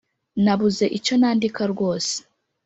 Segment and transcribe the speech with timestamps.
[0.43, 2.15] Nabuze icyo nandika rwose